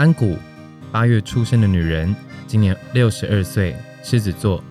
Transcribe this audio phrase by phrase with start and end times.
[0.00, 0.38] 安谷，
[0.90, 4.64] 八月出生的女人，今年六十二岁，狮子座。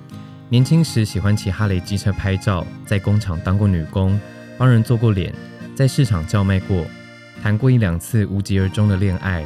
[0.49, 4.19] 年轻时喜欢骑哈雷机车拍照，在工厂当过女工，
[4.57, 5.31] 帮人做过脸，
[5.75, 6.83] 在市场叫卖过，
[7.43, 9.45] 谈过一两次无疾而终的恋爱，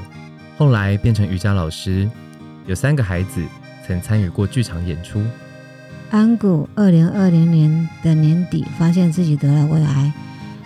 [0.57, 2.09] 后来变成瑜伽老师，
[2.65, 3.43] 有三个孩子，
[3.86, 5.21] 曾参与过剧场演出。
[6.11, 10.13] 安谷二零二零年的年底发现自己得了胃癌，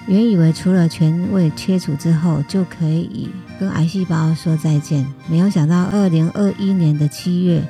[0.07, 3.29] 原以为除了全胃切除之后就可以
[3.59, 7.61] 跟癌细胞说再见，没有想到二零二一年的七月。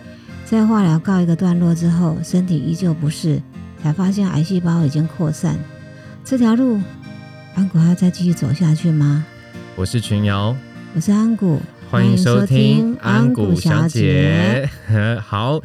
[0.46, 3.42] 在化疗告一个段落之后，身体依旧不适，
[3.82, 5.58] 才发现癌细胞已经扩散。
[6.24, 6.80] 这条路，
[7.56, 9.26] 安谷还要再继续走下去吗？
[9.76, 10.56] 我是群瑶，
[10.94, 11.60] 我是安谷，
[11.90, 14.70] 欢迎收听安谷小姐。
[15.26, 15.60] 好，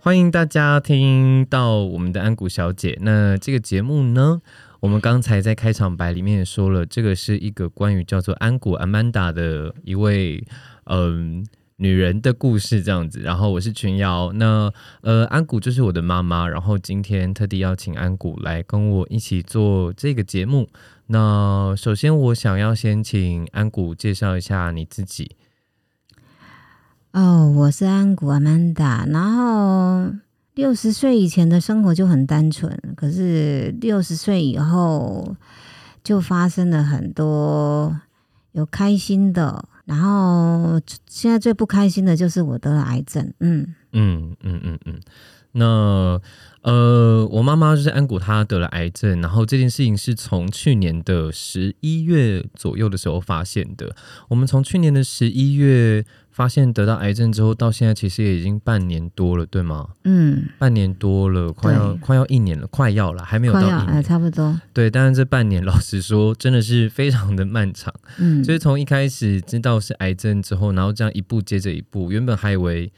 [0.00, 2.98] 欢迎大家听到我们的安谷小姐。
[3.00, 4.42] 那这个节目呢，
[4.80, 10.44] 我们刚才在开场白里面也说了，这个是一个关于叫做安谷 Amanda 的一位，
[10.84, 11.46] 嗯。
[11.82, 20.68] 女人的故事这样子，然后我是群瑶，那呃安谷就是我的妈妈，然后今天特地邀请安谷来跟我一起做这个节目。
[21.06, 25.36] 那首先我想要先请安谷介绍一下你自己。
[27.12, 30.12] 哦，我是安谷阿曼达，然后
[30.60, 35.34] 六十岁以前的生活就很单纯，可是六十岁以后
[36.04, 37.98] 就发生了很多
[38.52, 39.64] 有开心的。
[39.86, 45.00] 然后现在最不开心的就是我得了癌症，嗯嗯嗯嗯嗯。
[45.52, 46.20] 那
[46.62, 53.94] 呃，我妈妈就是安谷，她得了癌症，然后这件事情是从去年的十一月左右的时候发现的。
[54.28, 56.04] 我们从去年的十一月。
[56.32, 59.88] 发现得到癌症之后，到现在其实也已经半年多了，对吗？
[60.04, 64.58] 嗯，半年多了，快要快要一年了，快要了，还没有到一年，差不多。
[64.72, 67.92] 对，但是这半年， 老实说，真的是非常的漫长。
[68.18, 72.90] 嗯，就是从一开始知道是癌症之后，然后这样一步接着一步，原本还以为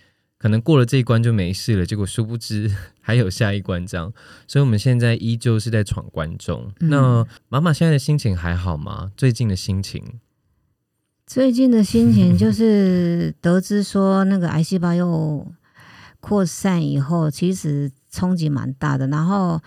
[0.42, 2.68] 可能过了这一关就没事了，结果殊不知
[3.00, 4.12] 还有下一关这样。
[4.48, 6.72] 所以我们现在依旧是在闯关中。
[6.80, 9.12] 那妈妈现在的心情还好吗？
[9.16, 10.18] 最近的心情？
[11.24, 15.46] 最近的心情就是得知说那个癌细胞又
[16.18, 19.06] 扩散以后，其实冲击蛮大的。
[19.06, 19.60] 然后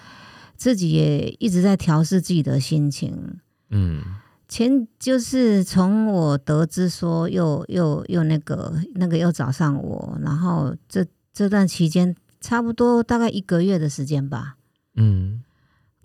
[0.58, 3.40] 自己也一直在调试自己的心情。
[3.70, 4.04] 嗯，
[4.48, 14.56] 前就是从我得知说又又又那个那个又找上我，然后这这段期间差不多大概一个月的时间吧。
[14.96, 15.42] 嗯。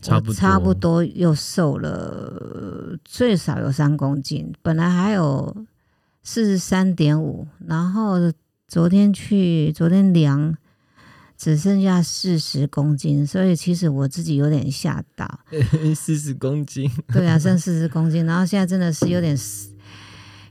[0.03, 4.51] 差不多，差不多又瘦了，最少有三公斤。
[4.63, 5.55] 本来还有
[6.23, 8.15] 四十三点五，然后
[8.67, 10.57] 昨天去，昨天量
[11.41, 15.41] 只剩下四十公斤，所以其实我自己有点吓到。
[15.97, 19.35] 四十公斤， 对啊，剩四十公斤，然后现在真的是有点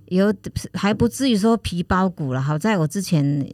[0.07, 0.33] 有
[0.73, 2.41] 还不至于说皮包骨了。
[2.41, 3.47] 好在我之前。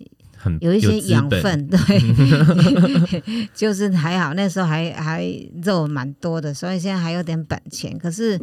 [0.61, 5.25] 有一些养分， 对，就是还好，那时候还还
[5.63, 7.97] 肉蛮多的，所以现在还有点本钱。
[7.97, 8.39] 可是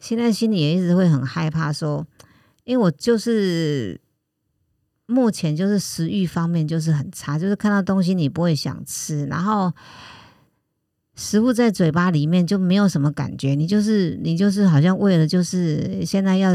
[0.00, 2.06] 现在心里也一直会很害怕，说，
[2.64, 4.00] 因为我就是
[5.10, 9.72] 目前就是食欲方面就是很差，就是看到东西你不会想吃，然后
[11.14, 16.50] 食物在嘴巴里面就没有什么感觉，你就是你就是好像为了就是现在要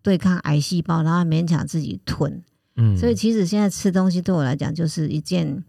[0.00, 2.42] 对抗癌细胞，然后勉强自己吞。
[2.96, 5.62] 所以其实现在吃东西对我来讲就是一件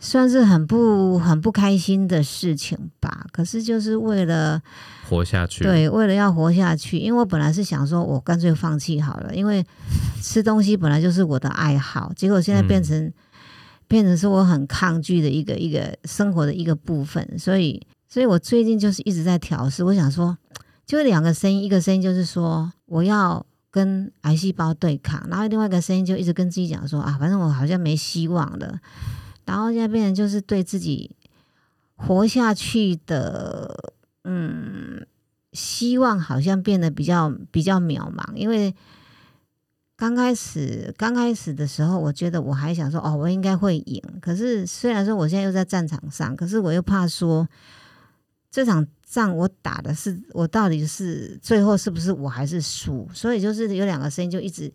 [0.00, 3.26] 算是很不很不开心的事情吧。
[3.30, 4.60] 可是就是为了
[5.08, 6.98] 活下去，对，为了要活下去。
[6.98, 9.64] 因为我本来是想说，我干脆放弃好了，因为
[10.20, 13.12] 吃东西本来就是我的爱好，结果现在变成
[13.86, 17.38] 变成是我很抗拒的一个一个生活的一个部分。
[17.38, 19.84] 所以，所以我最近就是一直在调试。
[19.84, 20.36] 我想说，
[20.84, 23.46] 就两个声音，一个声音就是说我要。
[23.72, 28.80] 跟癌细胞对抗，然后另外一个声音就一直跟自己讲说啊，反正我好像没希望了。
[29.44, 31.16] 然后现在变成就是对自己
[31.96, 33.92] 活下去的，
[34.24, 35.06] 嗯，
[35.52, 38.34] 希望好像变得比较比较渺茫。
[38.34, 38.74] 因为
[39.96, 44.02] 刚开始刚开始的时候，我觉得我还想说哦，我应该会赢。
[44.20, 47.48] 可是虽然说我现在又在战场上，可是我又怕说
[48.50, 48.86] 这场。
[49.10, 53.10] 仗我打的是我到底是最后是不是我还是输？
[53.12, 54.72] 所以就是有两个声音就一直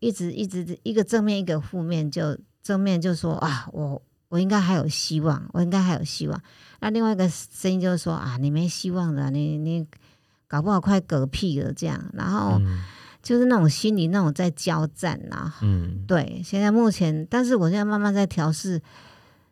[0.00, 6.42] 一直一直一个正面一个负面，就正面就说啊我我应该还有希望，我应该还有希望。
[6.80, 9.86] 那另外一个声音就是说啊你没希望了，你你
[10.48, 12.04] 搞不好快嗝屁了这样。
[12.12, 12.60] 然后
[13.22, 16.42] 就是那种心里那种在交战啊，嗯，对。
[16.44, 18.82] 现在目前，但是我现在慢慢在调试。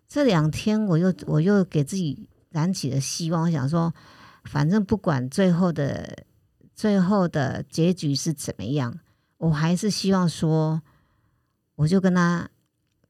[0.08, 2.28] 这两天我又我又给自己。
[2.52, 3.90] 燃起了希望，我想说，
[4.44, 6.14] 反正不管最后的
[6.74, 8.94] 最后的结局是怎么样，
[9.38, 10.82] 我还是希望说，
[11.76, 12.46] 我就跟他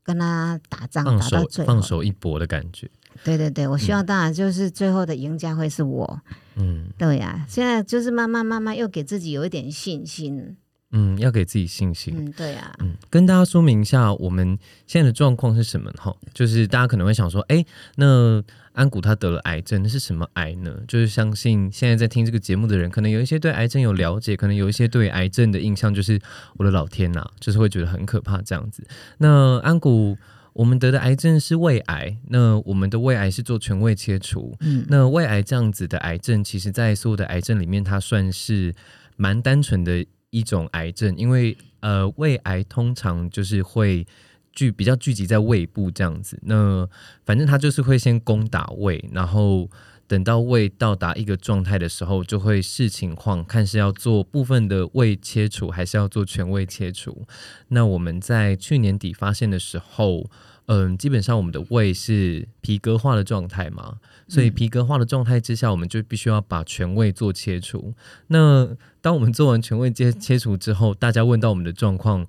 [0.05, 1.83] 跟他打仗放打到手最后放。
[1.83, 2.91] 手一搏的感觉。
[3.25, 6.21] 对对对，我希望当然就是最后的赢家会是我。
[6.57, 10.57] 嗯对呀、现在就是慢慢慢慢又给自己有一点信心。
[10.95, 12.15] 嗯，要给自己信心。
[12.17, 16.15] 嗯，对呀、嗯，跟大家说明一下，我们现在的状况是什么哈？
[16.35, 17.65] 就是大家可能会想说，哎，
[17.97, 20.75] 那安谷他得了癌症，那是什么癌呢？
[20.89, 26.21] 就是相信现在在听这个节目的人，可能有一些对癌症有了解，可能有一些对癌症的印象，就是
[26.57, 28.87] 我的老天呐、就是会觉得很可怕这样子。
[29.19, 30.17] 那安谷，
[30.55, 38.75] 我们得的癌症是胃癌，那我们的胃癌是做全胃切除，嗯，那胃癌这样子的癌症，其实在所有的癌症里面，它算是
[39.17, 44.07] 蛮单纯的一种癌症，因为呃，胃癌通常就是会
[44.53, 46.39] 聚比较聚集在胃部这样子。
[46.43, 46.89] 那
[47.25, 49.69] 反正它就是会先攻打胃，然后
[50.07, 57.27] 等到胃到达一个状态的时候，就会视情况看是要做部分的胃切除，还是要做全胃切除。
[57.69, 60.29] 那我们在去年底发现的时候，
[60.67, 63.97] 嗯，基本上我们的胃是皮革化的状态嘛，
[64.29, 67.95] 所以皮革化的状态之下，我们就必须要把全胃做切除。
[68.27, 68.69] 那
[69.01, 72.27] 当我们做完全胃切切除之后，大家问到我们的状况，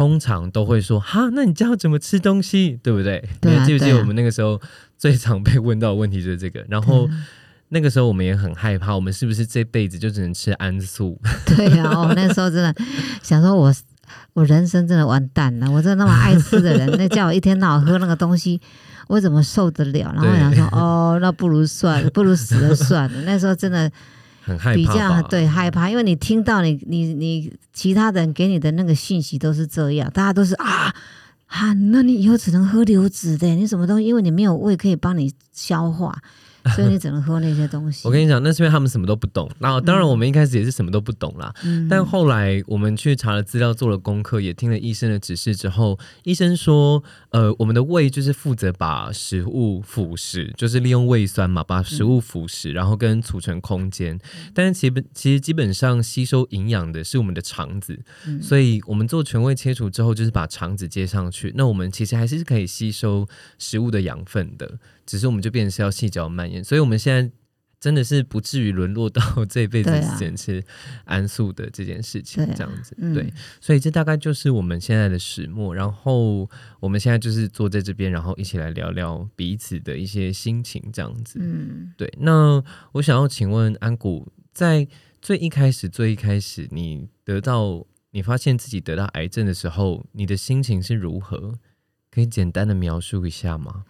[0.00, 2.80] 通常都会说：“哈，那你教我怎么吃东西？
[2.82, 4.58] 对不对？”对啊你记不记得我们那个时候
[4.96, 6.64] 最常被问到的问题就是这个？
[6.70, 7.22] 然后嗯
[7.68, 11.20] 那个时候我们也很害怕，我们是不是这辈子就只能吃安素？
[11.44, 12.74] 对呀、我，那时候真的
[13.22, 13.70] 想说我，
[14.32, 15.70] 我人生真的完蛋了。
[15.70, 18.58] 我真的那么爱吃的人， 那叫我一天到晚喝那个东西，
[19.08, 20.14] 我怎么受得了？
[20.16, 23.22] 然后我想说，哦，那不如算了，不如死了算了。
[23.26, 23.92] 那时候真的
[24.42, 24.84] 很害比？
[24.86, 30.94] 较对害怕，因为你听到你你你其他人给你的那个信息都是这样，大家都是啊
[31.46, 34.06] 啊，那你以后只能喝流质的，你什么东西？
[34.06, 36.16] 因为你没有胃可以帮你消化，
[36.76, 38.06] 所以你只能喝那些东西。
[38.06, 39.50] 我跟你讲，那是因为他们什么都不懂。
[39.58, 41.52] 那当然，我们一开始也是什么都不懂啦。
[41.64, 54.18] 嗯但后来我们去查了资料，做了功课，也听了医生的指示之后，医生说，呃，我们的胃就是负责把食物腐蚀，就是利用胃酸嘛，把食物腐蚀，然后跟储存空间。
[54.54, 61.52] 但是其本其实基本上吸收营养的是我们的肠子，嗯所以我们做全胃切除之后，就是把肠子接上去。
[61.56, 63.26] 那我们其实还是可以吸收
[63.58, 64.78] 食物的养分的，
[65.10, 66.62] 只是我们就变成是要细嚼慢咽。
[66.62, 67.32] 所以我们现在。
[67.82, 70.62] 真的是不至于沦落到 这辈子只能吃
[71.06, 75.74] 安素的这件事情，啊这样子，嗯对，所以这大概就是我们现在的始末。
[75.74, 76.46] 然后
[76.78, 81.38] 我们现在就是坐在这边，然后一起来聊聊彼此的一些心情，这样子。
[81.40, 81.90] 嗯。
[81.96, 84.86] 对，那我想要请问安谷，在
[85.22, 91.54] 最一开始、最一开始，你得到你发现自己得到癌症的时候，你的心情是如何？
[92.10, 93.84] 可以简单的描述一下吗？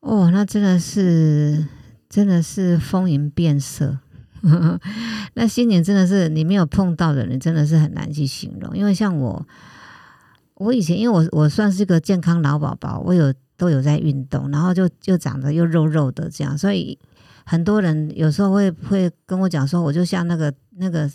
[0.00, 1.66] 哦，那真的是
[2.08, 3.98] 真的是风云变色。
[5.34, 8.76] 那新年真的是你没有碰到的人，真的是很难去形容。
[8.76, 9.44] 因为像我，
[10.54, 16.96] 我以前因为我我算是个健康老宝宝，我有都有在运动，然后就就长得又肉肉的这样，所以
[17.44, 21.10] 很多人有时候会会跟我讲说，我就像那个那个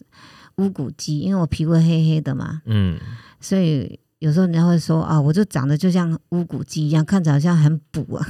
[0.58, 3.00] 乌骨鸡，因为我皮肤黑黑的嘛，嗯，
[3.40, 8.26] 所以有时候人家会说啊，我就长得就像乌骨鸡一样，看起来好像很补啊，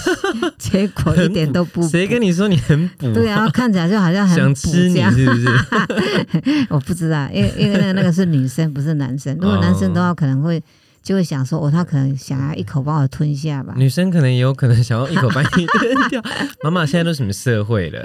[0.58, 1.88] 结果一点都不补。
[1.88, 3.10] 谁跟你说你很补？
[3.14, 5.00] 对啊，看起来就好像很想补吃你。
[5.00, 6.66] 是不是？
[6.68, 9.34] 我不知道，因为因为那个那个是女生，不是男生。
[9.40, 10.62] 如果男生的话，可能会
[11.02, 13.74] 就会想说，哦，他可能想要一口把我吞下吧。
[13.76, 16.22] 女生可能也有可能想要一口把你吞掉。
[16.62, 18.02] 妈妈，现在都什么社会了？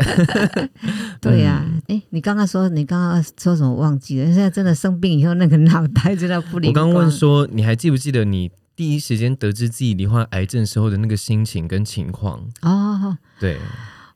[1.19, 4.25] 对呀、哎、你刚刚说你刚刚说什么忘记了？
[4.25, 6.87] 现在真的生病以后，那个脑袋真的不灵光。
[6.87, 12.47] 我刚刚问说，你还记不记得你第一时间得知自己罹患癌症时候的那个心情跟情况？
[12.61, 13.57] 哦对，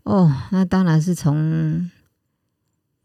[0.04, 1.90] 哦，那当然是从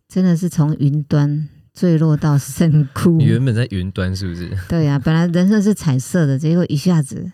[0.09, 3.25] 真的是从云端坠落到深窟你。
[3.25, 4.57] 原本在云端是不是？
[4.69, 7.31] 对呀、本来人生是彩色的，结果一下子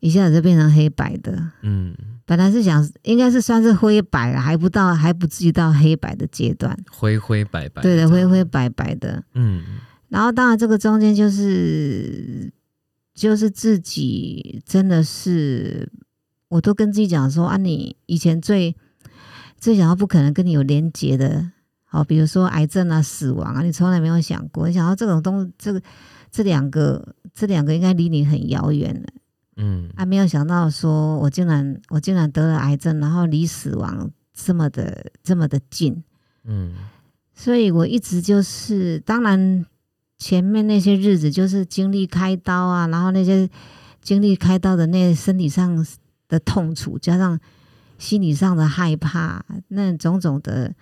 [0.00, 1.52] 一下子就变成黑白的。
[1.62, 1.94] 嗯，
[2.24, 6.76] 本来是想应该是算是灰白了，还不到还不至于到黑白的阶段。
[6.90, 7.82] 灰灰白白。
[7.82, 8.26] 对的，灰。
[8.26, 9.22] 灰白白的。
[9.34, 9.62] 嗯
[10.08, 12.50] 然后当然这个中间就是
[13.14, 15.92] 就是自己真的是，
[16.48, 18.74] 我都跟自己讲说啊，你以前最
[19.60, 21.50] 最想要不可能跟你有连结的，
[21.90, 25.82] 好，比如说癌症啊、死亡啊，你从来没有想过，你想到这种东这个
[26.30, 29.08] 这两个这两个应该离你很遥远了。
[29.56, 36.04] 嗯啊，没有想到说我竟然我竟然得了癌症，然后离死亡这么的这么的近，
[36.44, 36.74] 嗯
[37.34, 39.64] 所以我一直就是，当然
[40.18, 43.48] 前面那些日子就是经历开刀啊，然后那些
[44.02, 45.86] 经历开刀的那身体上
[46.28, 47.38] 的痛楚，加上
[47.96, 50.74] 心理上的害怕，那种种的，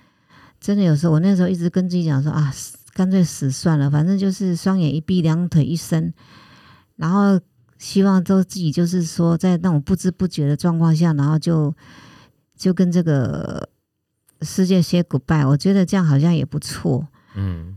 [0.60, 2.52] 真的有时候我那时候一直跟自己讲说啊，
[2.92, 6.12] 干脆死算了，反正就是双眼一闭，两腿一伸，
[6.96, 7.38] 然后
[7.78, 11.74] 希望都自己就是说在那种不知不觉的状况下，然后就
[12.56, 13.68] 就跟这个
[14.42, 15.46] 世界 say goodbye。
[15.46, 17.06] 我觉得这样好像也不错。
[17.34, 17.76] 嗯，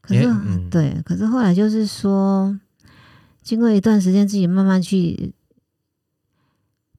[0.00, 2.58] 可是、嗯对，可是后来就是说，
[3.42, 5.34] 经过一段时间，自己慢慢去，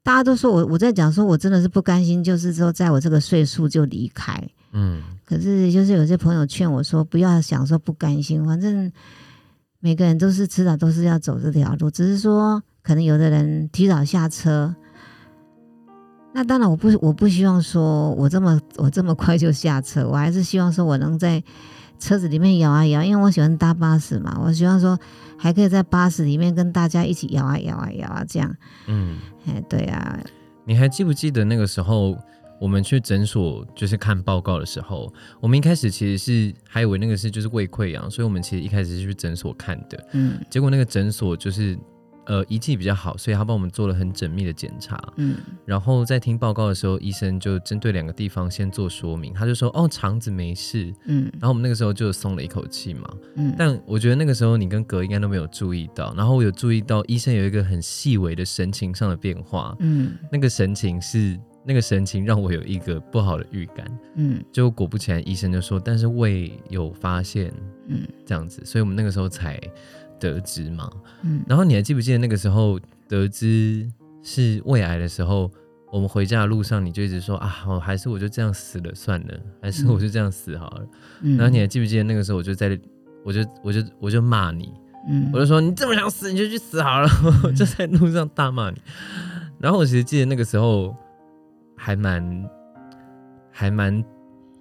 [0.05, 4.39] 大家都说我我在讲说我真的是不甘心，就是说在我这个岁数就离开。
[4.71, 8.91] 嗯，可是就是有些朋友劝我说，不要想说不甘心，反正
[9.79, 14.75] 每个人都是迟早都是要走这条路，只是说可能有的人提早下车。
[16.33, 21.43] 那当然，我不我不希望说我这么我这么快就下车，我还是希望说我能在
[21.99, 24.97] 车子里面摇啊摇，因为我喜欢搭巴士嘛，我希望说
[25.37, 28.55] 还可以在巴士里面跟大家一起摇啊摇啊摇啊这样。
[28.87, 30.19] 嗯，哎，对啊，
[30.65, 32.17] 你还记不记得那个时候
[32.59, 40.39] 我们去诊所就是看报告的时候，我们一开始其实是还以为那个是就是胃溃疡，所以我们其实一开始是去诊所看的，嗯。
[40.49, 41.77] 结果那个诊所就是
[42.25, 45.37] 呃仪器比较好，所以他帮我们做了很缜密的检查，嗯。
[45.65, 51.31] 然后在听报告的时候，医生就针对两个地方先做说明，他就说哦肠子没事，嗯。
[51.33, 53.09] 然后我们那个时候就松了一口气嘛。
[53.35, 60.13] 嗯，但我觉得那个时候你跟格应该都没有注意到，然后我有注意到医生有一个很细微的神情上的变化，嗯。
[60.31, 64.43] 那个神情是那个神情让我有一个不好的预感，嗯。
[64.51, 67.53] 就果不其然，医生就说但是胃有发现
[67.87, 68.07] 嗯。
[68.25, 69.59] 这样子，所以我们那个时候才
[70.31, 70.89] 得知嘛。
[71.23, 73.89] 嗯然后你还记不记得那个时候得知
[74.23, 75.51] 是胃癌的时候，
[75.91, 80.85] 我们回家的路上你就一直说啊，我还是我就这样死了算了，还是我就这样死好了。
[81.21, 82.77] 嗯，然后你还记不记得那个时候我就在，
[83.23, 84.73] 我就我就我就骂你，
[85.07, 87.09] 嗯我就说你这么想死你就去死好了，
[87.43, 88.77] 我就在路上大骂你。
[89.59, 90.95] 然后我其实记得那个时候
[91.77, 92.49] 还蛮
[93.51, 94.03] 还蛮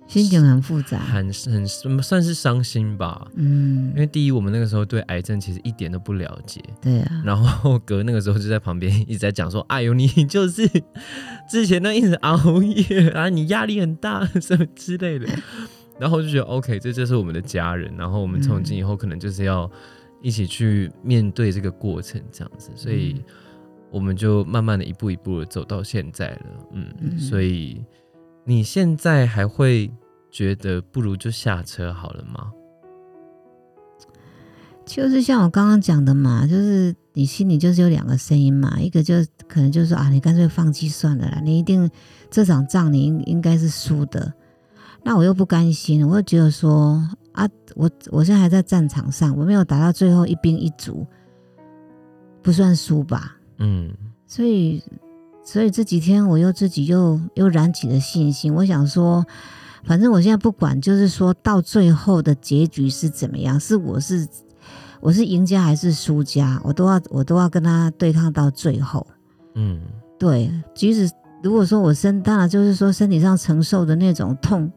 [0.06, 0.98] 心情很复杂。
[0.98, 1.66] 很很
[2.02, 6.60] 算是伤心吧，嗯因，为第一我们那个时候对癌症其实一点都不了解。
[6.80, 10.68] 对啊，然后哥那个时候就在旁边一直在讲说：“哎呦，你就是
[11.48, 15.26] 之前那一直熬夜啊，你压力很大什么之类的。
[15.98, 17.92] ”然后我就觉得 OK，这就是我们的家人。
[17.96, 19.70] 然后我们从今以后可能就是要
[20.20, 22.70] 一起去面对这个过程，这样子。
[22.74, 23.22] 所以
[23.90, 26.46] 我们就慢慢的一步一步的走到现在了。
[26.72, 27.80] 嗯，嗯所以
[28.44, 29.90] 你现在还会
[30.30, 32.52] 觉得不如就下车好了吗？
[34.84, 39.14] 就是像我刚刚讲的嘛，就是你心里就是有两个声音嘛，一个就
[39.48, 41.90] 可能就是说啊，你干脆放弃算了啦，你一定
[42.30, 44.32] 这场仗你应应该是输的。
[45.02, 51.06] 那我又不甘心，我又觉得说啊，我我现在还在战场上，我没有打到最后一兵一卒，
[52.42, 53.38] 不算输吧？
[53.56, 53.90] 嗯
[54.26, 54.82] 所以，
[55.44, 58.52] 所以这几天我又自己又又燃起了信心。
[58.54, 59.24] 我想说，
[59.84, 64.26] 反正我现在不管，就是说到最后的结局是怎么样，是我是
[65.00, 69.06] 我是赢家还是输家，我都要我都要跟他对抗到最后。
[69.54, 69.80] 嗯
[70.18, 74.72] 对，即使如果说我身，当然就是说身体上承受的那种痛、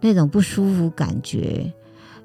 [0.00, 1.70] 那种不舒服感觉，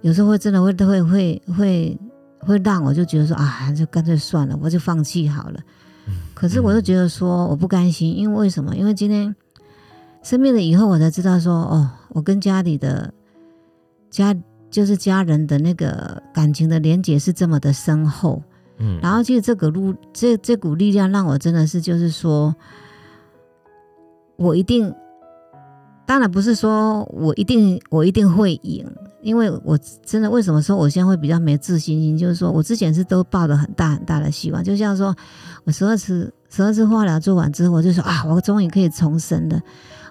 [0.01, 1.99] 有时候会真的会会会会
[2.39, 5.59] 会让我就觉得说啊，就干脆算了，我就放弃好了。
[6.43, 8.75] 可是我又觉得说我不甘心，因为为什么？
[8.75, 9.33] 因为今天
[10.21, 13.13] 生病了以后，我才知道说，哦，我跟家里的
[14.09, 14.35] 家
[14.69, 18.43] 就是家人的那个感情的连结是这么的深厚。
[18.77, 22.53] 嗯，然后其实这个路，这这股力量让我真的是就是说，
[24.35, 24.93] 我一定，
[26.05, 28.85] 当然不是说我一定我一定会赢，
[29.23, 35.15] 因为我真的为什么说我现在会比较没自信心，就是说我之前是都抱着很大很大的希望，就像说
[35.63, 39.59] 我十二次十二次化疗做完之后，我就说啊，我终于可以重生了，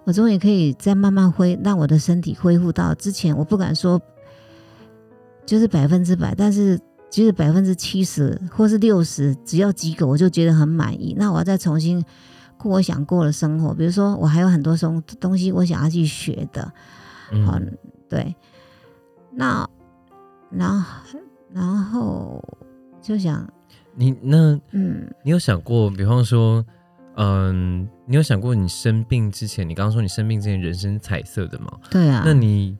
[0.04, 4.00] 我终于可以再慢慢恢让我的身体恢复到之前，我不敢说
[5.46, 6.80] 就是百分之百，但是。
[7.12, 11.14] 即使百分之七十或是六十，只要及格，我就觉得很满意。
[11.18, 12.02] 那我要再重新
[12.56, 16.72] 过我想过的生活，比如说我还有很多东东西我想要去学的，
[17.30, 17.58] 嗯好、
[18.08, 18.34] 对。
[19.34, 19.68] 那
[20.50, 21.18] 然后
[21.52, 22.42] 然后
[23.00, 23.48] 就想，
[23.94, 26.64] 你那嗯你有想过，比方说，
[27.16, 31.78] 嗯，你有想过你生病之前，你刚刚说你生病之前人生是彩色的吗？
[31.90, 32.76] 对啊，那你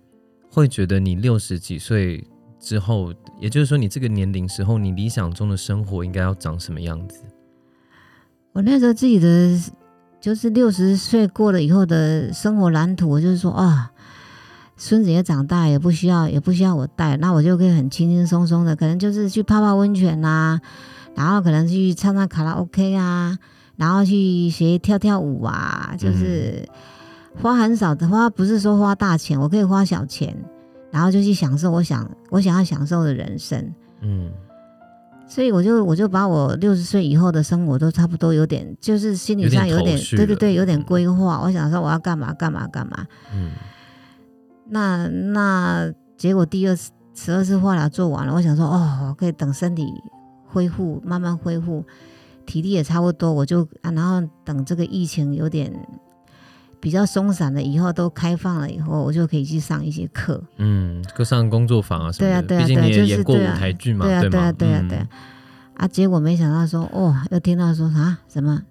[0.51, 2.27] 会觉得你六十几岁
[2.59, 7.23] 之后，也就是说你这个年龄时候，你理想中的生活应该要长什么样子？
[8.53, 9.59] 我那时候自己的
[10.21, 13.92] 就是六十岁过了以后的生活蓝图，我就是说啊，
[14.77, 20.61] 孙子也长大，也不需要也不需要我带，那我就可以很轻轻松松的，可能就是去泡泡温泉呐、
[21.15, 23.39] 然后可能去唱唱卡拉 OK 啊，
[23.77, 26.69] 然后去学跳跳舞啊，就是
[27.41, 30.37] 花很少的花，不是说花大钱，我可以花小钱，
[30.91, 33.73] 然后就去享受我想我想要享受的人生。
[34.01, 34.31] 嗯
[35.29, 41.41] 所以我就我就把我六十岁以后的生活都差不多有点，就是心理上有点对对对，有点规划。
[41.41, 43.07] 我想说我要干嘛干嘛干嘛。
[43.33, 43.53] 嗯
[44.73, 49.87] 那那结果第二次十二次化疗做完了，我想说哦，我可以等身体
[50.47, 51.85] 恢复，慢慢恢复，
[52.47, 55.71] 体力也差不多，我就啊，然后等这个疫情有点
[56.81, 60.43] 比较松散了以后，都开放了以后，我就可以去上一些课。
[60.57, 64.29] 嗯，就上工作坊啊什么的，对啊对啊毕竟你也对啊就是演过舞对啊台剧嘛，对啊，吗？
[64.31, 65.09] 对啊，对啊，嗯对啊。
[65.77, 68.63] 啊，结果没想到说，哦，又听到说啊，什么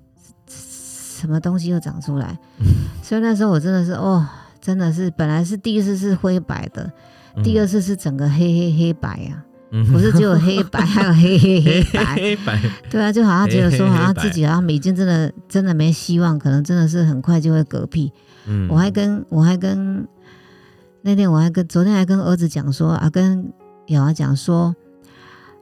[0.48, 2.40] 什么东西又长出来，
[3.04, 4.28] 所以那时候我真的是，哦，
[4.62, 6.92] 真的是，本来是第一次是灰白的，
[7.44, 9.92] 第二次是整个黑黑黑白啊，嗯。
[9.92, 12.16] 不是只有黑白，还有黑黑黑黑白。
[12.16, 18.12] 黑白，对啊，就好像觉得说，好像自己好像已经真的真的没希望，可能真的是很快就会嗝屁。
[18.46, 20.08] 嗯，我还跟我还跟
[21.02, 23.52] 那天我还跟昨天还跟儿子讲说啊，跟
[23.88, 24.76] 瑶瑶讲说，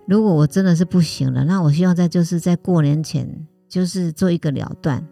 [0.08, 5.06] 如果我真的是不行了，那我希望在就是在过年前就是做一个了断，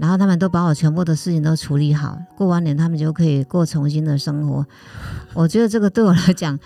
[0.00, 4.66] 然后他们都把我全部的事情都处理好，过完年他们就可以过重新的生活。
[5.34, 6.58] 我觉得这个对我来讲。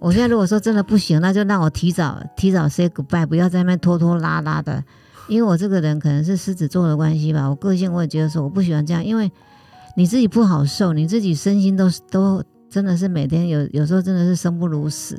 [0.00, 4.82] 我现在如果说真的不行，那就让我提早提早 say goodbye，不要在那边拖拖拉拉的。
[5.28, 9.32] 因为我这个人可能是狮子座的关系吧，我个性我也觉得说我不喜欢这样，因为
[9.96, 15.18] 你自己不好受，你自己身心都都真的是每天有有时候真的是生不如死，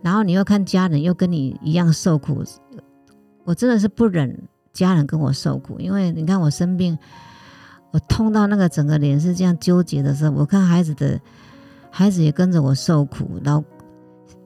[0.00, 2.42] 然后你又看家人又跟你一样受苦，
[3.44, 4.36] 我真的是不忍
[4.72, 6.98] 家人跟我受苦，因为你看我生病，
[7.90, 11.20] 我痛到那个整个脸是这样纠结的时候，我看孩子的
[11.90, 13.62] 孩子也跟着我受苦，老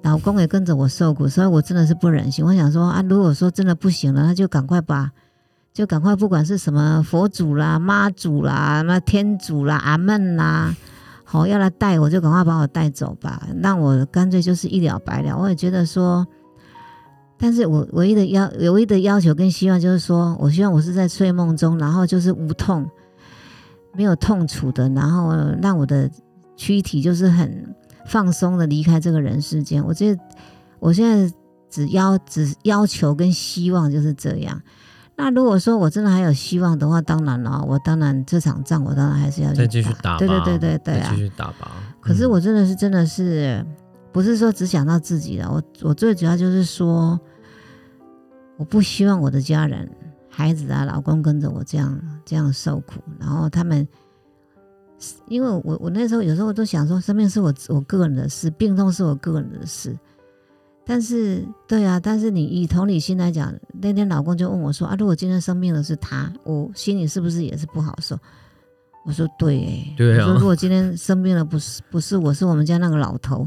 [0.03, 2.45] 老公也跟着我受苦，所以我真的是不忍心。
[2.45, 5.11] 我想说啊，如果说真的不行了，那就赶快把，
[5.73, 10.75] 就赶快不管是什么佛祖啦、妈祖啦、什么天主啦、阿门啦，
[11.25, 15.37] 好、要来带我就赶快把我带走吧，让我干脆就是一了百了。
[15.37, 16.27] 我也觉得说，
[17.39, 22.89] 但是我唯一的要唯一的要求跟希望就是说，我希望我是在睡梦中，然后就是无痛，
[23.95, 26.11] 没有痛楚的，然后让我的
[26.57, 27.75] 躯体就是很
[28.07, 29.85] 放松的离开这个人世间。
[29.85, 30.21] 我觉得
[30.79, 31.35] 我现在
[31.69, 34.61] 只要只要求跟希望就是这样。
[35.19, 41.17] 那如果说我真的还有希望的话，当然了，我当然这场仗我当然还是要继续打，对对对对对啊继！
[41.17, 41.73] 续打吧。
[42.01, 43.65] 可是嗯我真的是真的是
[44.17, 47.21] 不是说只想到自己了，我我最主要就是说，
[48.57, 49.87] 我不希望我的家人、
[50.31, 53.87] 孩子啊、老公跟着我这样这样受苦，然后他们。
[55.27, 59.95] 因为我我那时候有时候都想说，生病是我我个人的事，病痛是我个人的事。
[60.87, 68.19] 但是，对啊，但是你以同理心来讲，那天老公就问我说：“啊，如果今天生病的是他，我心里是不是也是不好受？”
[69.05, 73.47] 我说：“对、欸，对啊我说如果今天生病了不是不是我是我们家那个老头，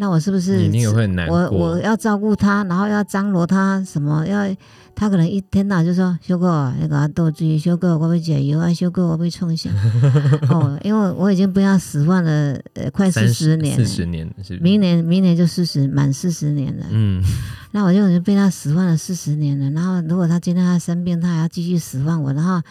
[0.00, 1.36] 那我是不是你也会很难过。
[1.36, 4.48] 我我要照顾他，然后要张罗他什么，要
[4.94, 9.68] 他可能一天到晚就说修哥啊，那个豆注意修哥，我被解油啊，修哥我被冲下。
[10.50, 14.28] 哦，因为我已经不要使唤了，呃，快四十年了，四十年
[14.60, 17.20] 明年明年就四十满四十年了，嗯，
[17.72, 19.68] 那我就已经被他使唤了四十年了。
[19.72, 22.62] 然后如果他今天他生病，他还要继续使唤我，然后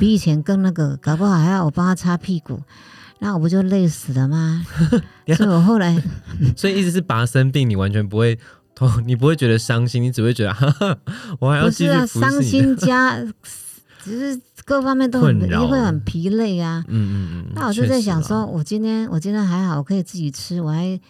[0.00, 2.60] 比以前更那个，搞不好还要我帮他擦屁股，
[3.24, 4.62] 那我不就累死了吗？
[5.34, 5.96] 所以我后来
[6.54, 8.38] 所以意思是拔生病，你完全不会。
[9.06, 10.98] 你不会觉得伤心，你只会觉得，哈哈，
[11.38, 12.44] 我还要不是啊，继续伤你。
[12.44, 13.16] 心加
[14.02, 16.84] 只是各方面都很困扰会很疲累啊。
[16.88, 17.14] 嗯嗯
[17.46, 17.52] 嗯。
[17.54, 21.00] 那我就在想说，，我今天我今天还好，我可以自己吃，我还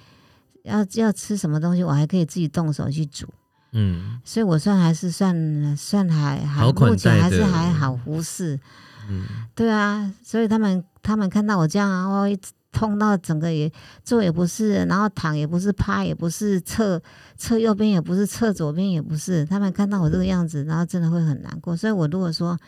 [0.64, 3.27] 要要吃什么东西，我还可以自己动手去煮。
[3.72, 8.61] 嗯所以我算还是算算还还好目前还是还好忽视，
[9.08, 12.38] 嗯，对啊，所以他们他们看到我这样啊，我一
[12.72, 13.70] 痛到整个也
[14.02, 17.00] 坐也不是，然后躺也不是，趴也不是，侧
[17.36, 21.76] 侧右边也不是，侧左边也不是，他们看到我这个样子，然后真的会很难过。
[21.76, 22.58] 所以我如果说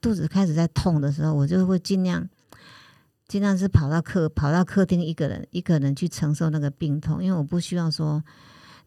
[0.00, 2.28] 肚子开始在痛的时候，我就会尽量
[3.26, 8.22] 尽量是跑到客跑到客厅一个人一个人去承受那个病痛，因为我不希望说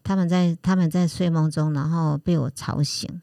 [0.02, 3.20] 他们在他们在睡梦中，然后被我吵醒。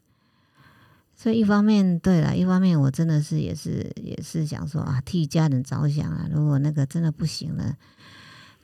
[1.23, 6.27] 所以一方面，对了，一方面我真的是也是也是想说啊，替家人着想啊。
[6.29, 7.77] 如果那个真的不行了，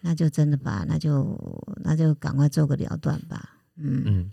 [0.01, 1.39] 那就真的吧，那就
[1.85, 3.51] 那就赶快做个了断吧。
[3.77, 4.31] 嗯嗯，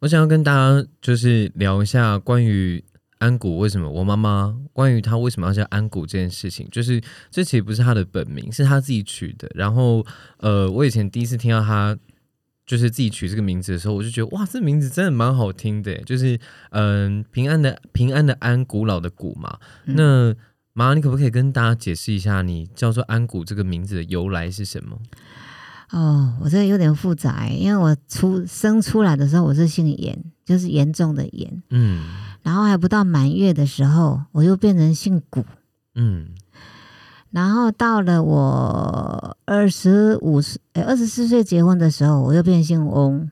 [0.00, 2.84] 我想要跟大家就是聊一下关于
[3.18, 9.48] 安谷为什么我妈妈关于她为什么要叫安谷这件事情，就是这其实不是她的本名，是她自己取的。
[9.54, 10.04] 然后
[10.38, 11.96] 呃，我以前第一次听到她
[12.66, 16.38] 就是自己取这个名字的时候，我就觉得哇，这名字真的蛮好听的，就是
[16.70, 19.58] 嗯、平安的平安的安，古老的古嘛。
[19.86, 20.34] 嗯那
[20.72, 24.98] 妈，你可不可以跟大家解释一下，你叫做安谷这个名字的由来是什么？
[25.90, 32.04] 哦，我这个有点复杂欸，因为我出生出来的时候我是姓严，就是严重的严，嗯
[32.42, 35.44] 然后还不到满月的时候，我又变成姓古，
[35.94, 36.30] 嗯
[37.34, 43.28] 然后到了我二十五岁、二十四岁结婚的时候，我又变姓翁，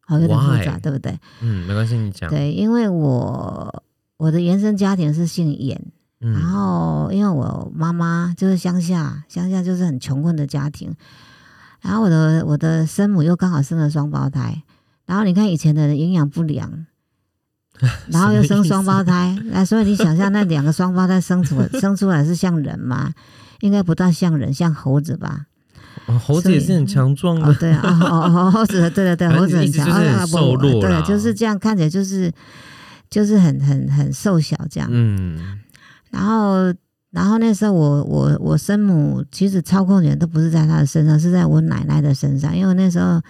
[0.00, 0.80] 好有点复杂 Why？
[0.80, 1.20] 对不对？
[1.42, 2.30] 嗯，没关系，你讲。
[2.30, 3.82] 对，因为我
[4.16, 5.78] 我的原生家庭是姓严，
[6.22, 10.94] 嗯，然后因为我妈妈就是乡下，乡下就是很穷困的家庭，
[11.82, 14.62] 然后我的我的生母又刚好生了双胞胎，
[15.04, 16.86] 然后你看以前的人营养不良，
[18.08, 23.12] 然后又生双胞胎，那所以你想象那两个双胞胎生出来 生出来是像人吗？
[23.60, 25.46] 应该不大像人，像猴子吧？
[26.06, 29.86] 哦猴子也是很强壮的，，哦对啊，哦哦哦，猴子，对对对，猴子很强，
[30.26, 32.30] 瘦弱啦对，就是这样，看起来就是
[33.10, 34.88] 就是很很很瘦小这样。
[34.92, 35.58] 嗯
[36.10, 36.72] 然后，
[37.10, 43.20] 然后那时候我我我生母其实操控权都不是在她的身上，是在我奶奶的身上，因为那时候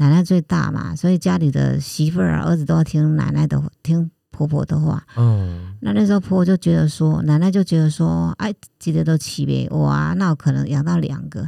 [0.00, 5.04] 奶奶最大嘛，所以家里的媳妇儿啊、儿子都要听奶奶的，听婆婆的话。
[5.14, 11.46] 嗯，那那时候婆婆就觉得说，奶奶就觉得说，哎，记得都起呗，哇，那我可能养到两个，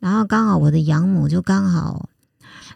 [0.00, 2.10] 然后刚好我的养母就刚好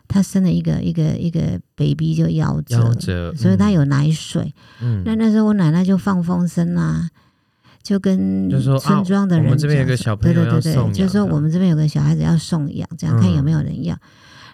[0.08, 4.54] 她生了一个一个一个 baby 就夭折，夭折，嗯所以她有奶水。
[4.80, 7.10] 嗯那那时候我奶奶就放风声啊，
[7.82, 8.48] 就跟
[8.78, 13.94] 村庄的人、我们这边有个小朋友对对对对，就说我们这边有个小孩子要送养，这样看有没有人要。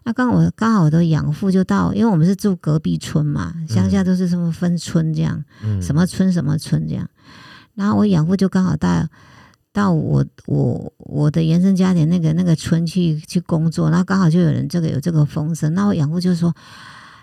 [0.04, 5.82] 那刚好我刚好我的养父就到，因为我们是住隔壁村嘛，乡下都是什么分村这样，嗯。
[5.82, 7.08] 什么村什么村这样。
[7.74, 9.06] 然后我养父就刚好到
[9.72, 16.54] 到我我我的原生家庭那个那个村去去工作，然后刚好就有人这个有这个风声，那我养父就说，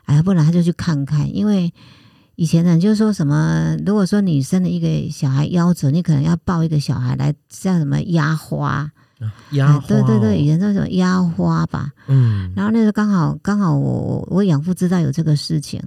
[0.06, 1.74] 哎呀，不然他就去看看，因为
[2.36, 8.92] 以前呢就是说什么，如果说女生的一个小孩夭折，你可能要抱一个小孩来像什么压花，
[9.88, 12.52] 对对对，以，前叫什么压花吧，嗯。
[12.56, 15.82] 然后那时候刚好刚好我我我养父知道有这个事情，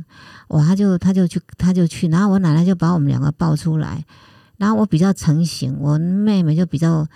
[0.49, 4.05] 哇，他就他就去他就去，然后我奶奶就把我们两个抱出来，
[4.57, 7.07] 然后我比较成型，我妹妹就比较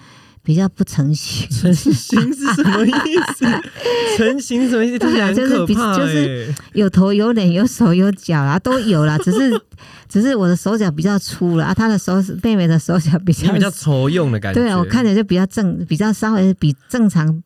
[0.43, 2.91] 比较不成型，成型是什么意
[3.37, 3.47] 思？
[4.19, 4.99] 成型什么意思？
[4.99, 9.51] 对啊就是比就是欸有头有脸有手有脚啊，都有啦，只是
[10.09, 14.61] 只是我的手脚比较粗了啊，他的手妹妹的手脚比较你比较丑用的感觉。
[14.61, 17.43] 对啊，我看起来就比较正，比较稍微比正常，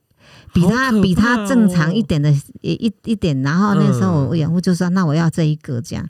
[0.54, 2.30] 比他、比他正常哦一点的
[2.62, 3.40] 一一一点。
[3.42, 6.04] 然后那时候我养父就说：“那我要这一个这样。”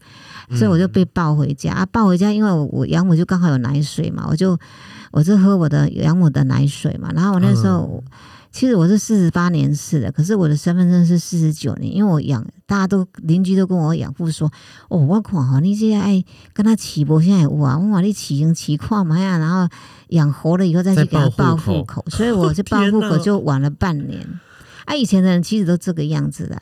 [0.54, 4.56] 所以我就被抱回家啊，抱回家，因为我我养母就刚好有奶水嘛，我就
[5.16, 7.10] 我是喝我的养母的奶水嘛。
[7.14, 8.04] 然后我那时候、
[8.52, 14.52] 其实我是四十八年次的，可是我的身份证是四十九年，因为我养大家都邻居都跟我养父说
[14.90, 19.66] ：“哦，我看哈，你现在爱跟他起搏现在有啊，我把你起行起跨嘛呀，然后
[20.08, 24.20] 养活了以后再去给他报报户口户口，所以我就报户口 就晚了半年。
[24.86, 26.56] 啊，以前的人其实都这个样子的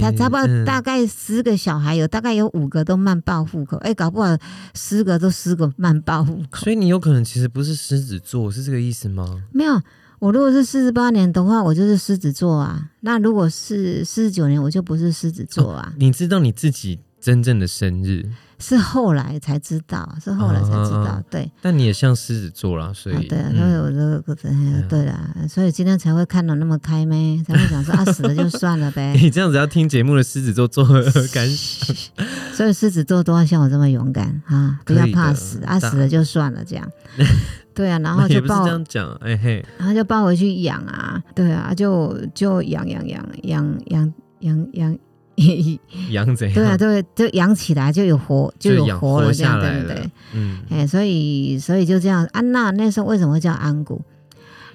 [0.00, 4.38] 他差不多嗯大概十个小孩，有大概有五个都慢报户口，哎，搞不好
[4.74, 6.64] 十个都十个慢报户口。
[6.64, 9.42] 所以你有可能其实不是狮子座，是这个意思吗？
[9.52, 9.82] 没有，
[10.20, 12.90] 我如果是四十八年的话，我就是狮子座啊。
[13.00, 15.92] 那如果是四十九年，我就不是狮子座啊。
[15.98, 21.02] 你知道你自己真正的生日，是后来才知道，是后来才知道。
[21.02, 29.14] 啊对，但你也像狮子座啦，所以、啊，对所以我这个对对啦，所以今天才会看的那么开咩，才会想说啊，死了就算了呗。
[29.20, 31.96] 你这样子要听节目的狮子座作何感想？
[32.54, 36.88] 所以狮子座都要像我这么勇敢啊，不要怕死啊，死了就算了这样。
[37.74, 44.98] 对啊，然后就抱这样讲，哎嘿，然后就抱回去养啊，对啊，就就养养养养养养养，
[46.10, 46.54] 羊怎样？
[46.54, 50.10] 对啊，对，就养起来就有活，就有养活活了这样，对不对？
[50.32, 54.00] 嗯哎，所以所以就这样，安娜那时候为什么会叫安谷？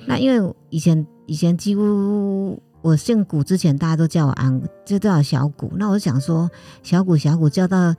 [0.05, 5.71] 那因为以前以前几乎我姓谷之前，大家都叫我安，就叫我小谷。
[5.77, 6.49] 那我就想说，
[6.81, 7.93] 小谷小谷叫到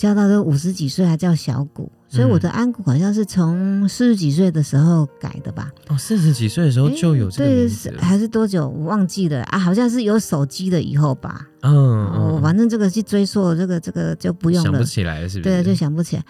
[0.00, 5.70] 叫到都五十几岁还叫小谷，所以我的安谷好像是从四十几岁的时候改的吧？
[5.88, 9.58] 哦，四十几岁的时候就有这个对，名字了，是还是多久我忘记了啊？
[9.58, 11.46] 好像是有手机了以后吧。
[11.60, 14.82] 嗯反正这个去追溯，这个这个就不用了想不。
[14.82, 15.50] 起来，是不是？
[15.50, 16.24] 对，就想不起来。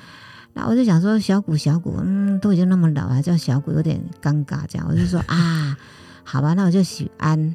[0.53, 4.63] 那我就想说，小谷小谷，嗯，都已经那么老了，还叫小谷，有点尴尬。
[4.67, 5.77] 这样，我就说 啊，
[6.25, 7.55] 好吧，那我就许安。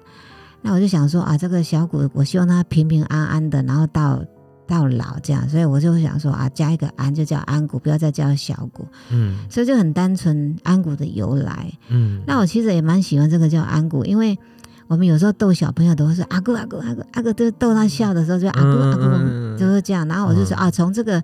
[0.61, 4.23] 那我就想说啊，这个小谷，我希望他平平安安的，然后到
[4.67, 5.47] 到老这样。
[5.47, 8.87] 所以我就想说啊，加一个安，就叫安谷，不要再叫小谷。
[9.09, 11.71] 嗯所以就很单纯，安谷的由来。
[11.89, 14.37] 嗯，那我其实也蛮喜欢这个叫安谷，因为
[14.87, 20.07] 我们有时候逗小朋友都会说阿姑阿姑阿姑阿姑，就逗他笑的时候就阿姑阿姑，嗯就是这样。
[20.07, 21.23] 然后我就说嗯啊，从这个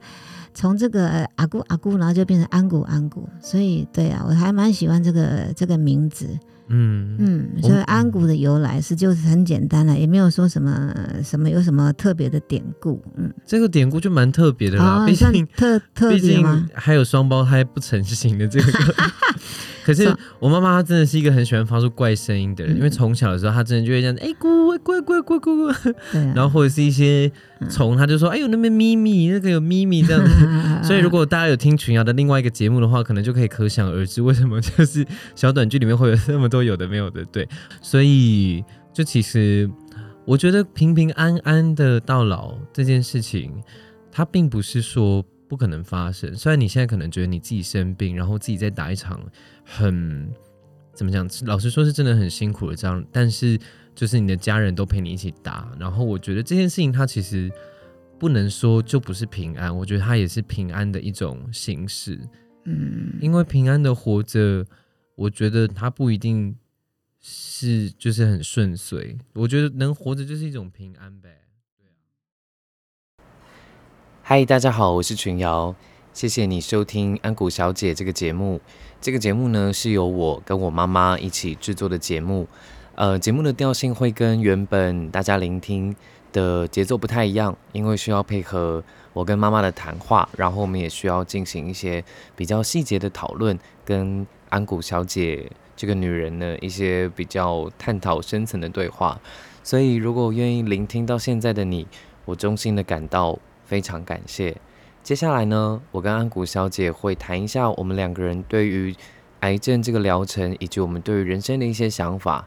[0.54, 6.28] 从这个呃阿姑阿姑，然后就变成安谷安谷，所以对啊，我还蛮喜欢这个这个名字。
[6.72, 13.04] 嗯嗯，所以安谷的由来是就是很简单了，也没有说什么什么有什么特别的典故。
[13.18, 16.70] 嗯，这个典故就蛮特别的啦，哦，毕算竟特特毕竟？
[16.74, 18.72] 还有双胞胎不成型的这个。
[19.84, 22.78] 可是是我妈妈她真的是一个很喜欢发出怪声音的人，嗯。
[22.78, 27.32] 因为从小的时候她真的就会这样，哎咕咕咕咕咕咕，然后或者是一些
[27.70, 30.32] 虫，她就说，哎呦那边咪咪，那个有咪咪这样子。
[30.84, 37.48] 所以如果大家有听群瑶的另外一个节目的话，可能就可以可想而知为什么就是小短剧里面会有那么多有的没有的，对。
[37.82, 38.64] 所以
[38.94, 39.70] 就其实
[40.26, 43.52] 我觉得平平安安的到老这件事情，
[44.12, 46.34] 它并不是说不可能发生。
[46.34, 49.22] 虽然你现在可能觉得你自己生病，然后自己在打一场
[49.66, 50.34] 很
[50.94, 53.60] 怎么讲，老实说是真的很辛苦的仗，但是
[53.94, 57.52] 就是你的家人都陪你一起打，然后我觉得这件事情它其实
[58.18, 62.18] 不能说就不是平安，我觉得它也是平安的一种形式。
[62.64, 64.66] 嗯，因为平安的活着，
[65.16, 66.56] 我觉得它不一定
[67.20, 71.41] 是就是很顺遂，我觉得能活着就是一种平安呗。
[74.24, 75.76] 嗨，大家好，我是群瑶，
[76.14, 78.62] 谢谢你收听《安谷小姐》这个节目。
[79.02, 82.48] 这个节目呢是由我跟我妈妈一起制作的节目，
[82.96, 85.94] 呃，节目的调性会跟原本大家聆听
[86.32, 88.82] 的节奏不太一样，因为需要配合
[89.12, 92.02] 我跟妈妈的谈话，然后我们也需要进行一些
[92.36, 99.20] 比较细节的讨论，跟安谷小姐这个女人呢一些比较探讨深层的对话。
[99.64, 101.88] 所以，如果愿意聆听到现在的你，
[102.26, 103.38] 我衷心的感到
[103.72, 104.58] 非常感谢。
[105.02, 108.94] 接下来呢，我跟安谷小姐会谈一下我们两个人对于
[109.40, 112.46] 癌症这个疗程，以及我们对于人生的一些想法。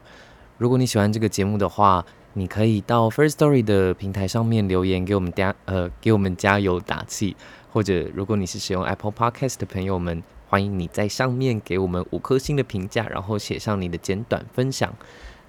[0.59, 7.35] 如果你喜欢这个节目的话，你可以到 First Story 的平台上面留言给我们加呃给我们加油打气，
[7.73, 14.93] 或者如果你是使用 Apple Podcast 的朋友们，欢迎你在上面给我们五颗星的评价，然后写上你的简短分享。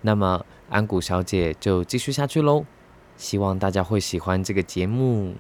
[0.00, 2.64] 那么安谷小姐就继续下去喽，
[3.18, 5.34] 希望大家会喜欢这个节目。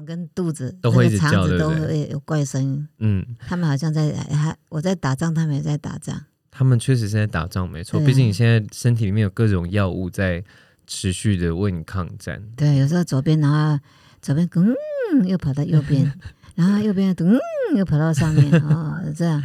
[0.00, 2.88] 跟肚子都会肠子都叫对不对会有怪声音。
[2.98, 6.24] 嗯，他们好像在还我在打仗，他们也在打仗。
[6.50, 7.98] 他们确实是在打仗，没错。
[8.00, 10.44] 毕竟你现在身体里面有各种药物在
[10.86, 12.42] 持续的为你抗战。
[12.56, 13.82] 对，有时候左边，然后
[14.20, 16.12] 左边嗯，又跑到右边，
[16.54, 17.40] 然后右边嗯，
[17.76, 19.42] 又跑到上面哦，这样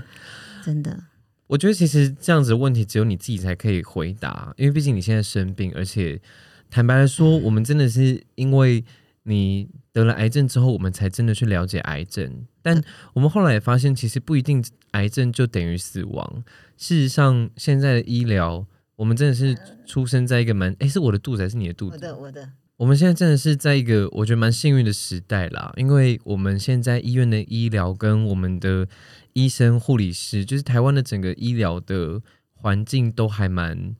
[0.63, 0.99] 真的
[1.47, 6.21] 我觉得其实这样子的问题只有你自己才可以回答，因为毕竟你现在生病，而且
[6.69, 8.83] 坦白来说，我们真的是因为
[9.27, 12.47] 你得了癌症之后，我们才真的去了解癌症。
[12.61, 12.81] 但
[13.13, 16.43] 我们后来也发现，其实不一定癌症就等于死亡。
[16.77, 20.73] 事实上，现在的医疗，我们真的是出生在一个蛮……
[20.79, 21.95] 哎，是我的肚子还是你的肚子？
[21.95, 28.87] 我的我的我们现在真的是在一个我觉得蛮幸运的时代啦，因为我们现在医院的医疗跟我们的
[29.33, 32.21] 医生、护理师，就是台湾的整个医疗的
[32.53, 33.95] 环境都还蛮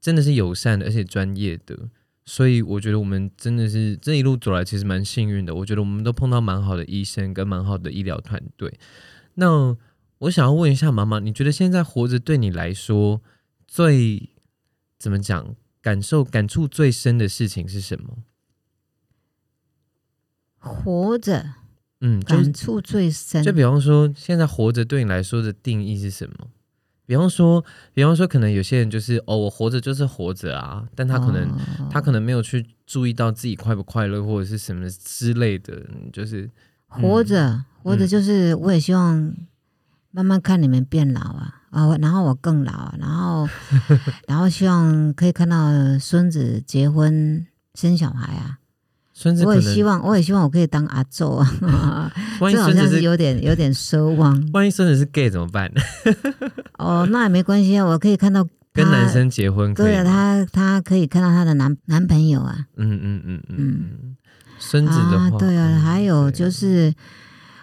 [0.00, 1.90] 真的是友善的，而且专业的。
[2.26, 5.54] 所以我觉得我们真的是这一路走来，其实蛮幸运的。
[5.54, 8.78] 我觉得我们都碰到蛮好的医生跟蛮好的医疗团队。
[9.34, 9.76] 那
[10.18, 13.20] 我想要问一下妈妈，你觉得现在活着对你来说
[13.66, 14.30] 最
[14.98, 15.54] 怎么讲？
[15.82, 18.24] 感受感触最深的事情是什么？
[20.56, 21.56] 活着
[22.00, 23.44] 嗯，就感触最深。
[23.44, 26.48] 就比方说，现在活着对你来说的定义是什么？
[27.06, 27.62] 比方说，
[27.92, 31.58] 比方说，可能有些人就是哦，我活着就是活着啊，但他可能、哦。
[31.90, 36.50] 他可能没有去注意到自己快不快乐或者是什么之类的，就是
[36.88, 38.08] 活着，活着嗯。
[38.08, 39.34] 就是我也希望
[40.10, 43.48] 慢慢看你们变老啊，啊，然后我更老啊，然后
[44.26, 48.63] 然后希望可以看到孙子结婚生小孩啊，我
[49.16, 55.70] 孙子可能，也希望，我也希望我可以当阿宙啊， 万一 这好像是孙子是有点有点奢望 万一孙子是 gay 怎么办？
[56.78, 60.10] 哦，那也没关系啊，我可以看到跟男生结婚对啊，吗？
[60.10, 64.16] 他他可以看到他的男男朋友啊，嗯嗯嗯嗯嗯，
[64.58, 66.92] 孙子的啊，话，对啊，嗯还有就是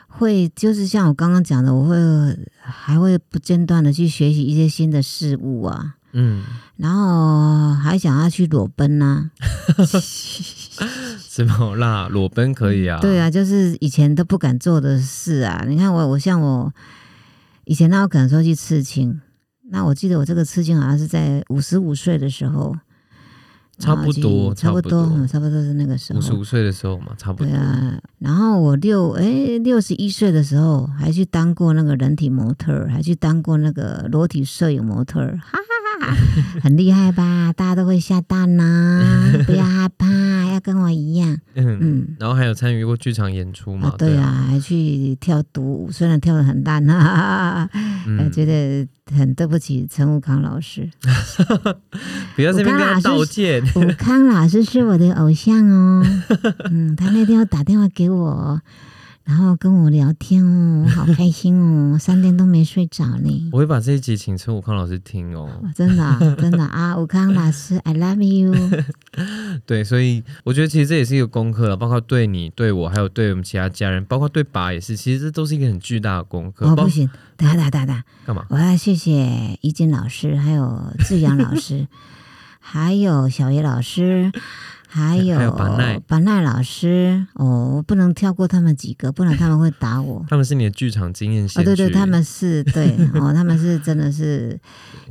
[0.08, 1.96] 会，就是像我刚刚讲的，我会
[2.62, 6.44] 还会不间断的去学习一些新的事物啊，嗯，
[6.78, 9.30] 然后还想要去裸奔呐、
[11.20, 12.08] 什么啦？
[12.10, 15.64] 裸奔可以啊，对啊，就是以前都不敢做的事啊。
[15.68, 16.74] 你看我，我像我
[17.66, 19.22] 以前那我可能说去刺青，
[19.70, 22.76] 那我记得我这个刺青好像是在五十五岁的时候，
[23.80, 26.22] 差不多差不多嗯差不多是那个时候五。
[26.22, 27.48] 十五岁的时候嘛，差不多。
[27.48, 35.62] 对啊，然后我六哎六十一岁的时候，还去当过那个人体模特，还去当过那个裸体摄影模特哈哈
[36.62, 37.54] 很厉害吧？
[37.54, 39.04] 大家都会下蛋呐、
[39.46, 40.08] 不要害怕，
[40.52, 41.38] 要跟我一样。
[41.56, 43.96] 嗯，嗯，然后还有参与过剧场演出嘛啊，？
[43.98, 47.70] 对啊，还去跳独舞，虽然跳的很烂啊，
[48.32, 50.90] 觉得很对不起陈武康老师。
[52.36, 53.62] 不要这边跟他道歉。
[53.76, 56.06] 武康老师是我的偶像哦，
[56.72, 58.62] 嗯，他那天又打电话给我，
[59.32, 63.50] 然后跟我聊天哦，我好开心哦， 三天都没睡着呢。
[63.54, 65.50] 我会把这一集请陈武康老师听哦。
[65.64, 68.54] 哇真的啊、真的啊，武康老师，I love you。
[69.66, 76.68] 对，所以我觉得其实这也是一个功课了，包括对你、对我，还有对我们其他家人，包括对爸也是，其实这都是一个很巨大的功课。
[76.68, 78.46] 哦，不行，等下等下等下等，干嘛？
[78.50, 81.88] 我要谢谢怡静老师，还有志阳老师，
[82.60, 84.30] 还有小叶老师，
[84.92, 87.26] 还有还有板奈板奈老师。
[87.36, 90.24] 哦，我不能跳过他们几个，不然他们会打我。
[90.30, 94.60] 他们是你的剧场经验哦，对对，他们是对 哦，他们是真的是，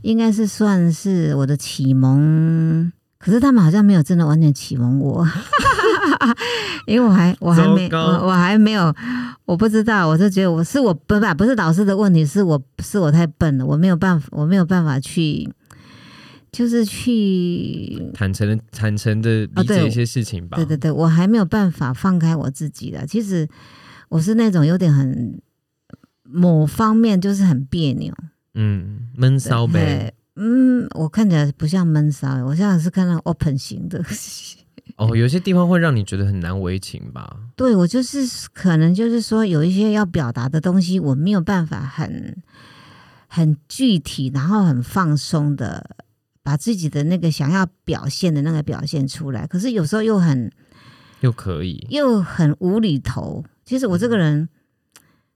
[0.03, 2.93] 应该是算是我的启蒙。
[3.19, 5.27] 可是他们好像没有真的完全启蒙我，
[6.87, 8.95] 因为我还我还没我我还没有，
[9.45, 15.47] 我不知道，我就觉得我是我不不不是导师的问题，是我是我太笨了，我没有办法，我没有办法去，
[16.53, 20.57] 就是去坦诚的、坦诚的理解一些事情吧。
[20.57, 23.07] 对对对，我还没有办法放开我自己的。
[23.07, 23.49] 其实
[24.09, 25.41] 我是那种有点很
[26.23, 28.13] 某方面就是很别扭，
[28.55, 30.13] 嗯，闷骚呗。
[30.37, 34.03] 嗯，我看起来不像闷骚，我现在是看到 open 型的。
[34.97, 37.37] 哦，有些地方会让你觉得很难为情吧？
[37.57, 38.19] 对我就是
[38.53, 42.43] 可能就是说有一些要表达的东西，我没有办法很
[43.29, 45.97] 很具体，然后很放松的
[46.43, 49.47] 把自己的那个想要表现的那个表现出来。
[49.47, 50.51] 可是有时候又很
[51.21, 53.45] 又可以，又很无厘头。
[53.65, 54.49] 其实我这个人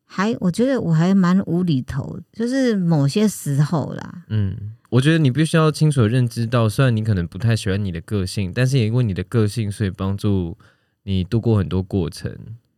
[0.05, 4.25] 还，我觉得我还蛮无厘头，就是某些时候啦。
[4.29, 10.57] 嗯，我觉得你必须要清楚的认知到，虽然你可能不太喜欢你的个性，但是也因为你的个性，所以帮助
[11.05, 12.37] 你度过很多过程。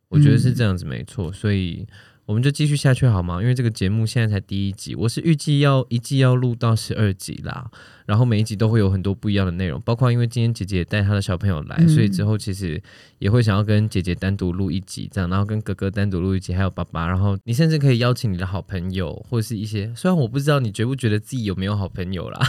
[0.08, 1.32] 我觉得是这样子，没错。
[1.32, 1.86] 所以
[2.26, 3.40] 我们就继续下去好吗？
[3.40, 7.70] 因为这个节目现在才第一集，我是预计要一季要录到十二集啦，
[8.04, 12.82] 然后每一集都会有很多不一样的内容，包括因为今天姐姐也带她的小朋友来，嗯所以之后其实
[13.20, 22.40] 也会想要跟姐姐单独录一集这样，然后跟哥哥单独录一集，还有爸爸，然后你甚至可以邀请你的好朋友或是一些，虽然我不知道你觉不觉得自己有没有好朋友啦，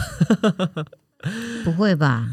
[1.64, 2.26] 不会吧？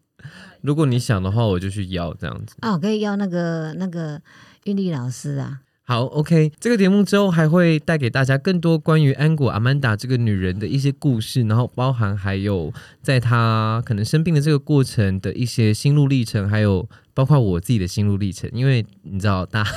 [0.62, 2.56] 如果你想的话，我就去邀这样子。
[2.60, 4.20] 啊，我可以邀那个那个
[4.64, 5.60] 韵律老师啊。
[5.88, 12.70] 好，OK，这个节目之后还会带给大家更多关于安果阿曼达这个女人的一些故事，然后包含还有
[13.00, 18.50] 在她可能生病的这个过程的一些心路历程，还有包括我自己的心路历程。
[18.52, 19.70] 因为你知道，大家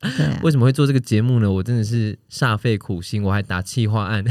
[0.00, 1.50] 啊， 为什么会做这个节目呢？
[1.50, 4.22] 我真的是煞费苦心，我还打企划案，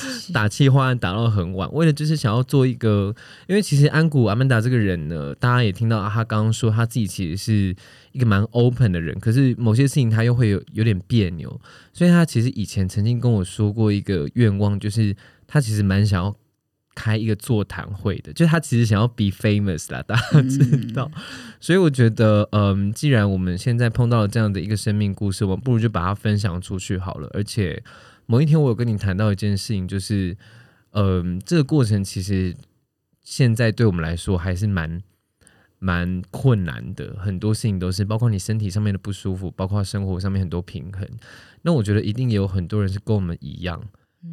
[0.32, 3.14] 打企划案打到很晚，为了就是想要做一个，
[3.46, 7.76] 因为其实安谷阿曼达这个人呢，大家也听到啊他刚刚说他自己其实是
[8.12, 11.60] 一个蛮 open 的人，可是某些事情他又会有有点别扭，
[11.92, 16.36] 所以他其实以前曾经跟我说过一个愿望，就是他其实蛮想要。
[16.94, 21.10] 开一个座谈会的，就是他其实想要 be famous 啦，大家知道。
[21.58, 27.30] 所以我觉得，嗯，既然我们现在碰到了这样的一个生命故事，我们不如就把它分享出去好了。
[27.32, 27.82] 而且
[28.26, 30.36] 某一天我有跟你谈到一件事情，就是，
[30.90, 32.54] 嗯，这个过程其实
[33.20, 35.02] 现在对我们来说还是蛮
[35.78, 41.06] 蛮困难的，很多事情都是包括你身体上面的不舒服，包括生活上面很多平衡。
[41.62, 43.82] 那我觉得一定也有很多人是跟我们一样，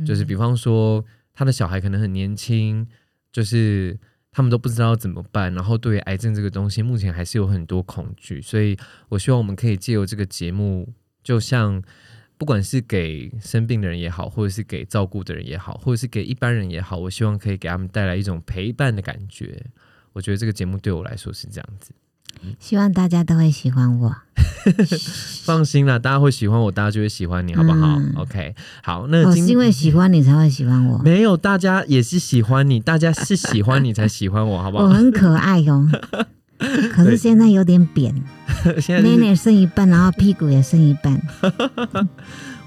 [0.05, 2.87] 就是比方说他的小孩可能很年轻，
[3.31, 3.97] 就是
[4.31, 8.77] 他们都不知道怎么办，然后对于癌症这个东西，目前还是有很多恐惧，所以
[9.09, 11.81] 我希望我们可以借由这个节目，就像
[12.39, 19.61] 不管是给生病的人也好，或者是给照顾的人也好，或者是给一般人也好，我希望可以给他们带来一种陪伴的感觉。
[20.13, 21.91] 我觉得这个节目对我来说是这样子。
[22.57, 24.15] 希望大家都会喜欢我。
[25.43, 34.85] 放心啦，大家会喜欢我，大家就会喜欢你，好不好、嗯 o k 好，那我是因为喜欢你才会喜欢我，没有，大家也是喜欢你，大家是喜欢你才喜欢我，好不好？
[34.87, 35.89] 我很可爱哦。
[36.93, 38.13] 可是现在有点扁，
[38.79, 41.19] 现在就是内内剩一半，然后屁股也剩一半，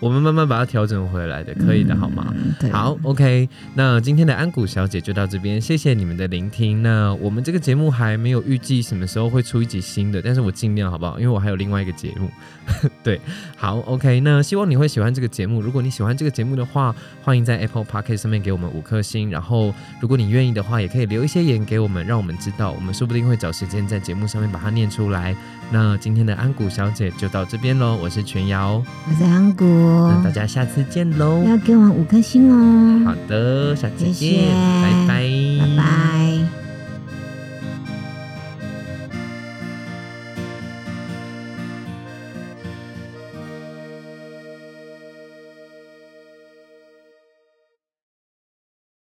[0.03, 2.35] 我们慢慢把它调整回来的，可以的，好吗？
[2.37, 6.83] 嗯对，好，OK，那今天的安谷小姐就到这边，谢谢你们的聆听。
[6.83, 11.21] 那我们这个节目还没有预计什么时候会出一集新的，但是我尽量好不好？
[11.21, 12.29] 因为我还有另外一个节目。
[13.05, 13.21] 对，
[13.57, 15.61] 好，OK，那希望你会喜欢这个节目。
[15.61, 16.93] 如果你喜欢这个节目的话，
[17.23, 19.31] 欢迎在 Apple Podcast 上面给我们五颗星。
[19.31, 25.37] 然后，如果你愿意的话，也可以留一些言给我们，让我们知道，我们说不定会找时间在节目上面把它念出来。
[25.73, 28.83] 那今天的安谷小姐就到这边喽，我是全瑶。
[29.09, 31.43] 我是安谷，那大家下次见喽。
[31.45, 33.07] 要给我五颗星哦。
[33.07, 34.53] 好的，下次谢见，谢
[34.83, 35.25] 拜拜，
[35.59, 36.72] 拜拜。